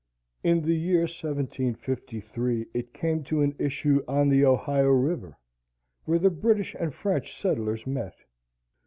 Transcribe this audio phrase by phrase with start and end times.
[0.43, 5.37] In the year 1753, it came to an issue, on the Ohio river,
[6.05, 8.15] where the British and French settlers met.